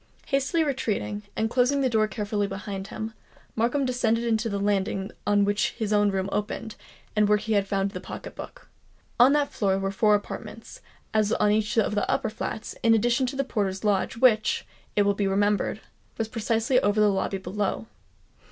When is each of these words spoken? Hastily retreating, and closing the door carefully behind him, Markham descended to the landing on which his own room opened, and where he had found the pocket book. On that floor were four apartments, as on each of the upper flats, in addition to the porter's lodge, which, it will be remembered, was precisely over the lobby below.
Hastily 0.25 0.63
retreating, 0.63 1.21
and 1.35 1.47
closing 1.47 1.81
the 1.81 1.87
door 1.89 2.07
carefully 2.07 2.47
behind 2.47 2.87
him, 2.87 3.13
Markham 3.55 3.85
descended 3.85 4.39
to 4.39 4.49
the 4.49 4.57
landing 4.57 5.11
on 5.27 5.45
which 5.45 5.73
his 5.73 5.93
own 5.93 6.09
room 6.09 6.27
opened, 6.31 6.73
and 7.15 7.29
where 7.29 7.37
he 7.37 7.53
had 7.53 7.67
found 7.67 7.91
the 7.91 8.01
pocket 8.01 8.35
book. 8.35 8.67
On 9.19 9.31
that 9.33 9.51
floor 9.53 9.77
were 9.77 9.91
four 9.91 10.15
apartments, 10.15 10.81
as 11.13 11.31
on 11.33 11.51
each 11.51 11.77
of 11.77 11.93
the 11.93 12.09
upper 12.09 12.31
flats, 12.31 12.73
in 12.81 12.95
addition 12.95 13.27
to 13.27 13.35
the 13.35 13.43
porter's 13.43 13.83
lodge, 13.83 14.17
which, 14.17 14.65
it 14.95 15.03
will 15.03 15.13
be 15.13 15.27
remembered, 15.27 15.81
was 16.17 16.27
precisely 16.27 16.79
over 16.79 16.99
the 16.99 17.07
lobby 17.07 17.37
below. 17.37 17.85